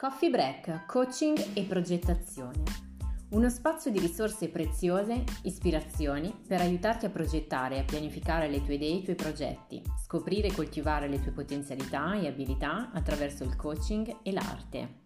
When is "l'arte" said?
14.32-14.99